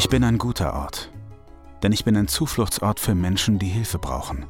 Ich 0.00 0.08
bin 0.08 0.24
ein 0.24 0.38
guter 0.38 0.72
Ort, 0.72 1.10
denn 1.82 1.92
ich 1.92 2.06
bin 2.06 2.16
ein 2.16 2.26
Zufluchtsort 2.26 2.98
für 2.98 3.14
Menschen, 3.14 3.58
die 3.58 3.68
Hilfe 3.68 3.98
brauchen. 3.98 4.46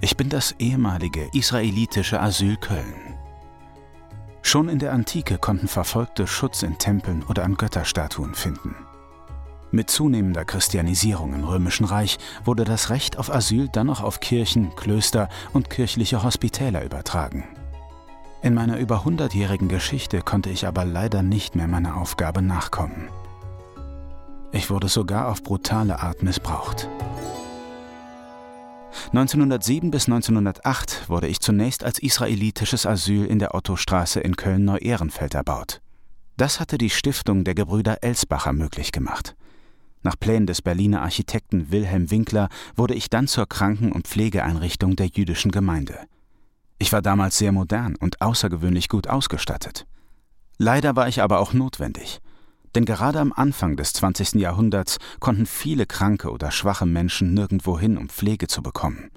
Ich 0.00 0.16
bin 0.16 0.28
das 0.28 0.54
ehemalige 0.60 1.28
israelitische 1.32 2.20
Asyl 2.20 2.56
Köln. 2.56 3.16
Schon 4.42 4.68
in 4.68 4.78
der 4.78 4.92
Antike 4.92 5.38
konnten 5.38 5.66
Verfolgte 5.66 6.28
Schutz 6.28 6.62
in 6.62 6.78
Tempeln 6.78 7.24
oder 7.24 7.42
an 7.42 7.56
Götterstatuen 7.56 8.36
finden. 8.36 8.76
Mit 9.72 9.90
zunehmender 9.90 10.44
Christianisierung 10.44 11.34
im 11.34 11.42
Römischen 11.42 11.84
Reich 11.84 12.18
wurde 12.44 12.62
das 12.62 12.90
Recht 12.90 13.18
auf 13.18 13.28
Asyl 13.28 13.68
dann 13.72 13.88
noch 13.88 14.04
auf 14.04 14.20
Kirchen, 14.20 14.76
Klöster 14.76 15.28
und 15.52 15.68
kirchliche 15.68 16.22
Hospitäler 16.22 16.84
übertragen. 16.84 17.42
In 18.40 18.54
meiner 18.54 18.78
über 18.78 19.04
hundertjährigen 19.04 19.66
Geschichte 19.66 20.20
konnte 20.20 20.50
ich 20.50 20.64
aber 20.64 20.84
leider 20.84 21.24
nicht 21.24 21.56
mehr 21.56 21.66
meiner 21.66 21.96
Aufgabe 21.96 22.40
nachkommen. 22.40 23.08
Ich 24.52 24.70
wurde 24.70 24.88
sogar 24.88 25.28
auf 25.28 25.42
brutale 25.42 26.00
Art 26.00 26.22
missbraucht. 26.22 26.88
1907 29.12 29.90
bis 29.90 30.06
1908 30.06 31.08
wurde 31.08 31.28
ich 31.28 31.40
zunächst 31.40 31.84
als 31.84 32.00
israelitisches 32.00 32.86
Asyl 32.86 33.26
in 33.26 33.38
der 33.38 33.54
Ottostraße 33.54 34.20
in 34.20 34.36
Köln-Neu-Ehrenfeld 34.36 35.34
erbaut. 35.34 35.80
Das 36.36 36.58
hatte 36.58 36.78
die 36.78 36.90
Stiftung 36.90 37.44
der 37.44 37.54
Gebrüder 37.54 38.02
Elsbacher 38.02 38.52
möglich 38.52 38.92
gemacht. 38.92 39.36
Nach 40.02 40.18
Plänen 40.18 40.46
des 40.46 40.62
Berliner 40.62 41.02
Architekten 41.02 41.70
Wilhelm 41.70 42.10
Winkler 42.10 42.48
wurde 42.74 42.94
ich 42.94 43.10
dann 43.10 43.28
zur 43.28 43.46
Kranken- 43.46 43.92
und 43.92 44.08
Pflegeeinrichtung 44.08 44.96
der 44.96 45.06
jüdischen 45.06 45.50
Gemeinde. 45.50 45.98
Ich 46.78 46.92
war 46.92 47.02
damals 47.02 47.36
sehr 47.36 47.52
modern 47.52 47.94
und 47.96 48.22
außergewöhnlich 48.22 48.88
gut 48.88 49.06
ausgestattet. 49.06 49.86
Leider 50.56 50.96
war 50.96 51.08
ich 51.08 51.22
aber 51.22 51.40
auch 51.40 51.52
notwendig. 51.52 52.20
Denn 52.74 52.84
gerade 52.84 53.18
am 53.20 53.32
Anfang 53.32 53.76
des 53.76 53.92
20. 53.94 54.34
Jahrhunderts 54.34 54.98
konnten 55.18 55.46
viele 55.46 55.86
kranke 55.86 56.30
oder 56.30 56.50
schwache 56.50 56.86
Menschen 56.86 57.34
nirgendwo 57.34 57.78
hin, 57.78 57.98
um 57.98 58.08
Pflege 58.08 58.46
zu 58.46 58.62
bekommen. 58.62 59.10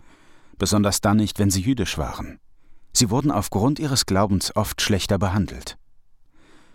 Besonders 0.58 1.02
dann 1.02 1.18
nicht, 1.18 1.40
wenn 1.40 1.52
sie 1.52 1.62
jüdisch 1.62 1.98
waren. 1.98 2.40
Sie 2.94 3.10
wurden 3.10 3.32
aufgrund 3.32 3.80
ihres 3.80 4.06
Glaubens 4.06 4.56
oft 4.56 4.82
schlechter 4.82 5.18
behandelt. 5.18 5.78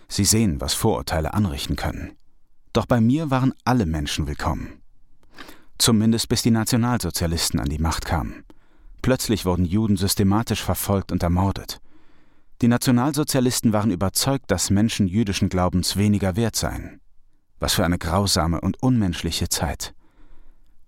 Sie 0.09 0.25
sehen, 0.25 0.61
was 0.61 0.75
Vorurteile 0.75 1.35
anrichten 1.35 1.77
können. 1.77 2.13
Doch 2.73 2.87
bei 2.87 3.01
mir 3.01 3.31
waren 3.31 3.55
alle 3.65 3.87
Menschen 3.87 4.27
willkommen. 4.27 4.81
Zumindest 5.79 6.29
bis 6.29 6.43
die 6.43 6.51
Nationalsozialisten 6.51 7.61
an 7.61 7.69
die 7.69 7.79
Macht 7.79 8.05
kamen. 8.05 8.45
Plötzlich 9.03 9.45
wurden 9.45 9.65
Juden 9.65 9.97
systematisch 9.97 10.63
verfolgt 10.63 11.13
und 11.13 11.23
ermordet. 11.23 11.81
Die 12.61 12.69
Nationalsozialisten 12.69 13.73
waren 13.73 13.93
überzeugt, 13.93 14.51
dass 14.51 14.71
Menschen 14.71 15.07
jüdischen 15.07 15.49
Glaubens 15.49 15.97
weniger 15.97 16.35
wert 16.35 16.57
seien. 16.57 17.01
Was 17.61 17.75
für 17.75 17.85
eine 17.85 17.99
grausame 17.99 18.61
und 18.61 18.83
unmenschliche 18.83 19.49
Zeit. 19.49 19.95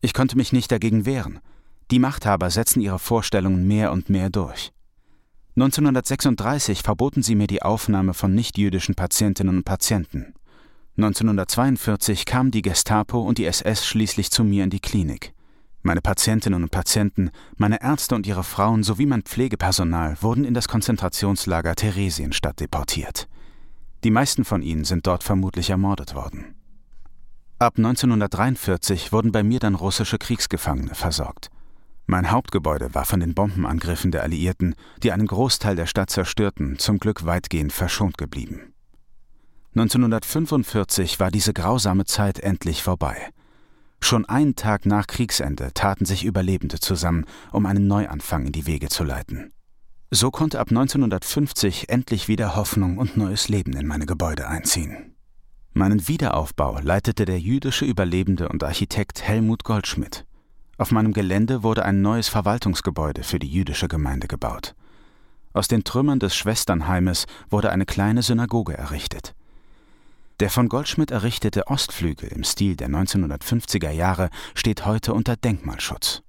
Ich 0.01 0.13
konnte 0.13 0.37
mich 0.37 0.53
nicht 0.53 0.73
dagegen 0.73 1.07
wehren. 1.07 1.39
Die 1.91 1.99
Machthaber 2.01 2.51
setzten 2.51 2.81
ihre 2.81 2.99
Vorstellungen 2.99 3.69
mehr 3.69 3.93
und 3.93 4.11
mehr 4.11 4.31
durch. 4.31 4.73
1936 5.57 6.83
verboten 6.83 7.23
sie 7.23 7.35
mir 7.35 7.47
die 7.47 7.63
Aufnahme 7.63 8.15
von 8.15 8.35
nichtjüdischen 8.35 8.95
Patientinnen 8.95 9.59
und 9.59 9.65
Patienten. 9.65 10.35
1942 10.97 12.25
kam 12.25 12.51
die 12.51 12.63
Gestapo 12.63 13.21
und 13.21 13.39
die 13.39 13.47
SS 13.47 13.87
schließlich 13.87 14.31
zu 14.31 14.43
mir 14.43 14.65
in 14.65 14.71
die 14.71 14.81
Klinik. 14.81 15.35
Meine 15.83 16.03
Patientinnen 16.03 16.63
und 16.63 16.71
Patienten, 16.71 17.31
meine 17.57 17.83
Ärzte 17.83 18.15
und 18.15 18.27
ihre 18.27 18.45
Frauen 18.45 18.83
sowie 18.83 19.07
mein 19.07 19.23
Pflegepersonal 19.23 20.19
wurden 20.21 20.45
in 20.45 20.53
das 20.53 20.69
Konzentrationslager 20.69 21.75
Theresienstadt 21.75 22.61
deportiert. 22.61 23.29
Die 24.05 24.11
meisten 24.11 24.45
von 24.45 24.61
ihnen 24.61 24.85
sind 24.85 25.07
dort 25.07 25.25
vermutlich 25.25 25.71
ermordet 25.71 26.15
worden. 26.15 26.55
Ab 27.59 27.75
1943 27.79 29.13
wurden 29.13 29.33
bei 29.33 29.43
mir 29.43 29.59
dann 29.59 29.75
russische 29.75 30.19
Kriegsgefangene 30.19 30.95
versorgt. 30.95 31.51
Mein 32.07 32.31
Hauptgebäude 32.31 32.95
war 32.95 33.05
von 33.05 33.21
den 33.21 33.35
Bombenangriffen 33.35 34.11
der 34.11 34.23
Alliierten, 34.23 34.75
die 35.03 35.13
einen 35.13 35.27
Großteil 35.27 35.77
der 35.77 35.87
Stadt 35.87 36.11
zerstörten, 36.11 36.79
zum 36.79 36.99
Glück 36.99 37.25
weitgehend 37.25 37.73
verschont 37.73 38.19
geblieben. 38.19 38.75
1945 39.77 41.21
war 41.21 41.31
diese 41.31 41.53
grausame 41.53 42.05
Zeit 42.05 42.41
endlich 42.41 42.83
vorbei. 42.83 43.31
Schon 44.03 44.25
einen 44.25 44.57
Tag 44.57 44.87
nach 44.87 45.07
Kriegsende 45.07 45.73
taten 45.75 46.05
sich 46.05 46.25
Überlebende 46.25 46.81
zusammen, 46.81 47.27
um 47.53 47.67
einen 47.67 47.87
Neuanfang 47.87 48.47
in 48.47 48.53
die 48.53 48.67
Wege 48.67 48.89
zu 48.89 49.05
leiten. 49.05 49.53
So 50.11 50.31
konnte 50.31 50.59
ab 50.59 50.71
1950 50.71 51.89
endlich 51.89 52.27
wieder 52.27 52.57
Hoffnung 52.57 52.99
und 52.99 53.17
neues 53.17 53.49
Leben 53.49 53.75
in 53.75 53.87
meine 53.87 54.07
Gebäude 54.07 54.49
einziehen. 54.49 55.15
Meinen 55.73 56.09
Wiederaufbau 56.09 56.81
leitete 56.81 57.25
der 57.25 57.39
jüdische 57.39 57.85
Überlebende 57.85 58.49
und 58.49 58.65
Architekt 58.65 59.23
Helmut 59.23 59.63
Goldschmidt. 59.63 60.27
Auf 60.79 60.91
meinem 60.91 61.13
Gelände 61.13 61.63
wurde 61.63 61.85
ein 61.85 62.03
neues 62.03 62.29
Verwaltungsgebäude 62.29 63.23
für 63.23 63.39
die 63.39 63.47
jüdische 63.47 63.87
Gemeinde 63.87 64.27
gebaut. 64.27 64.75
Aus 65.53 65.69
den 65.69 65.85
Trümmern 65.85 66.19
des 66.19 66.35
Schwesternheimes 66.35 67.27
wurde 67.49 67.71
eine 67.71 67.87
kleine 67.87 68.23
Synagoge 68.23 68.77
errichtet. 68.77 69.35
Der 70.41 70.49
von 70.49 70.71
Goldschmidt 70.71 71.11
errichtete 71.11 71.67
Ostflügel 71.67 72.31
im 72.31 72.45
Stil 72.45 72.75
der 72.75 72.89
1950er 72.89 73.91
Jahre 73.91 74.31
steht 74.55 74.87
heute 74.87 75.13
unter 75.13 75.37
Denkmalschutz. 75.37 76.23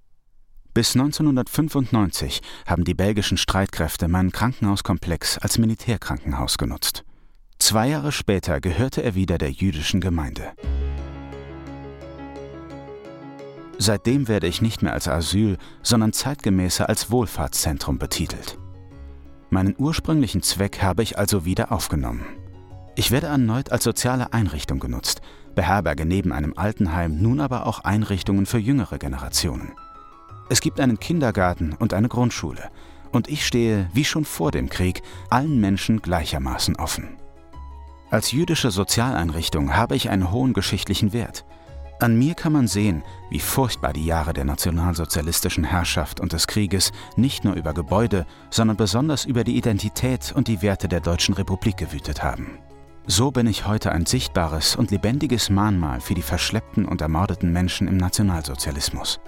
Bis 0.73 0.95
1995 0.95 2.41
haben 2.65 2.83
die 2.83 2.93
belgischen 2.93 3.37
Streitkräfte 3.37 4.09
meinen 4.09 4.33
Krankenhauskomplex 4.33 5.37
als 5.37 5.57
Militärkrankenhaus 5.57 6.57
genutzt. 6.57 7.05
Zwei 7.57 7.87
Jahre 7.87 8.11
später 8.11 8.59
gehörte 8.59 9.01
er 9.01 9.15
wieder 9.15 9.37
der 9.37 9.51
jüdischen 9.51 10.01
Gemeinde. 10.01 10.51
Seitdem 13.77 14.27
werde 14.27 14.47
ich 14.47 14.61
nicht 14.61 14.81
mehr 14.81 14.93
als 14.93 15.07
Asyl, 15.07 15.57
sondern 15.83 16.11
zeitgemäßer 16.11 16.89
als 16.89 17.11
Wohlfahrtszentrum 17.11 17.97
betitelt. 17.97 18.57
Meinen 19.49 19.75
ursprünglichen 19.77 20.41
Zweck 20.41 20.81
habe 20.81 21.01
ich 21.01 21.17
also 21.17 21.45
wieder 21.45 21.71
aufgenommen. 21.71 22.40
Ich 22.95 23.11
werde 23.11 23.27
erneut 23.27 23.71
als 23.71 23.83
soziale 23.83 24.33
Einrichtung 24.33 24.79
genutzt, 24.79 25.21
beherberge 25.55 26.05
neben 26.05 26.33
einem 26.33 26.53
Altenheim 26.57 27.21
nun 27.21 27.39
aber 27.39 27.65
auch 27.65 27.79
Einrichtungen 27.79 28.45
für 28.45 28.57
jüngere 28.57 28.97
Generationen. 28.97 29.71
Es 30.49 30.59
gibt 30.59 30.79
einen 30.79 30.99
Kindergarten 30.99 31.73
und 31.73 31.93
eine 31.93 32.09
Grundschule, 32.09 32.69
und 33.11 33.29
ich 33.29 33.45
stehe, 33.45 33.89
wie 33.93 34.05
schon 34.05 34.25
vor 34.25 34.51
dem 34.51 34.69
Krieg, 34.69 35.01
allen 35.29 35.59
Menschen 35.59 36.01
gleichermaßen 36.01 36.75
offen. 36.75 37.17
Als 38.09 38.33
jüdische 38.33 38.71
Sozialeinrichtung 38.71 39.75
habe 39.75 39.95
ich 39.95 40.09
einen 40.09 40.31
hohen 40.31 40.51
geschichtlichen 40.51 41.13
Wert. 41.13 41.45
An 42.01 42.17
mir 42.17 42.33
kann 42.33 42.51
man 42.51 42.67
sehen, 42.67 43.03
wie 43.29 43.39
furchtbar 43.39 43.93
die 43.93 44.05
Jahre 44.05 44.33
der 44.33 44.43
nationalsozialistischen 44.43 45.63
Herrschaft 45.63 46.19
und 46.19 46.33
des 46.33 46.47
Krieges 46.47 46.91
nicht 47.15 47.45
nur 47.45 47.53
über 47.53 47.73
Gebäude, 47.73 48.25
sondern 48.49 48.75
besonders 48.75 49.23
über 49.23 49.43
die 49.43 49.55
Identität 49.55 50.33
und 50.35 50.47
die 50.47 50.61
Werte 50.61 50.87
der 50.87 50.99
Deutschen 50.99 51.35
Republik 51.35 51.77
gewütet 51.77 52.23
haben. 52.23 52.57
So 53.07 53.31
bin 53.31 53.47
ich 53.47 53.65
heute 53.65 53.91
ein 53.91 54.05
sichtbares 54.05 54.75
und 54.75 54.91
lebendiges 54.91 55.49
Mahnmal 55.49 56.01
für 56.01 56.13
die 56.13 56.21
verschleppten 56.21 56.85
und 56.85 57.01
ermordeten 57.01 57.51
Menschen 57.51 57.87
im 57.87 57.97
Nationalsozialismus. 57.97 59.19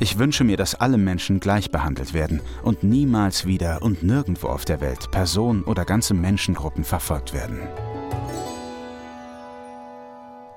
Ich 0.00 0.18
wünsche 0.18 0.42
mir, 0.42 0.56
dass 0.56 0.74
alle 0.74 0.98
Menschen 0.98 1.38
gleich 1.38 1.70
behandelt 1.70 2.14
werden 2.14 2.40
und 2.62 2.82
niemals 2.82 3.46
wieder 3.46 3.82
und 3.82 4.02
nirgendwo 4.02 4.48
auf 4.48 4.64
der 4.64 4.80
Welt 4.80 5.10
Personen 5.10 5.62
oder 5.62 5.84
ganze 5.84 6.14
Menschengruppen 6.14 6.82
verfolgt 6.82 7.32
werden. 7.32 7.60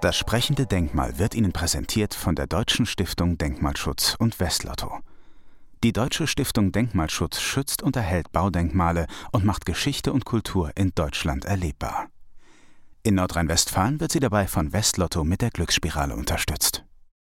Das 0.02 0.16
sprechende 0.16 0.66
Denkmal 0.66 1.20
wird 1.20 1.36
Ihnen 1.36 1.52
präsentiert 1.52 2.14
von 2.14 2.36
der 2.36 2.48
Deutschen 2.48 2.86
Stiftung 2.86 3.38
Denkmalschutz 3.38 4.16
und 4.18 4.40
Westlotto. 4.40 5.00
Die 5.84 5.94
Deutsche 5.94 6.26
Stiftung 6.26 6.72
Denkmalschutz 6.72 7.40
schützt 7.40 7.84
und 7.84 7.96
erhält 7.96 8.32
Baudenkmale 8.32 9.06
und 9.32 9.46
macht 9.46 9.66
Geschichte 9.66 10.12
und 10.12 10.26
Kultur 10.26 10.72
in 10.76 10.92
Deutschland 10.96 11.46
erlebbar. 11.46 12.08
In 13.08 13.16
Nordrhein-Westfalen 13.16 14.02
wird 14.02 14.12
sie 14.12 14.20
dabei 14.20 14.48
von 14.48 14.74
Westlotto 14.74 15.24
mit 15.24 15.42
der 15.42 15.50
Glücksspirale 15.50 16.14
unterstützt. 16.14 16.84